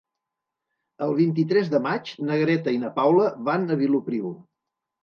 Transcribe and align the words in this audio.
El 1.09 1.13
vint-i-tres 1.19 1.69
de 1.75 1.83
maig 1.89 2.11
na 2.31 2.41
Greta 2.45 2.77
i 2.79 2.83
na 2.87 2.93
Paula 2.99 3.31
van 3.51 3.71
a 3.79 3.83
Vilopriu. 3.85 4.39